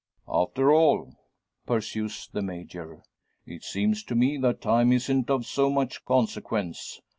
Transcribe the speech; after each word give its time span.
"After 0.27 0.71
all," 0.73 1.13
pursues 1.67 2.27
the 2.33 2.41
Major, 2.41 3.03
"it 3.45 3.63
seems 3.63 4.03
to 4.05 4.15
me 4.15 4.35
that 4.39 4.59
time 4.59 4.91
isn't 4.91 5.29
of 5.29 5.45
so 5.45 5.69
much 5.69 6.03
consequence. 6.05 7.01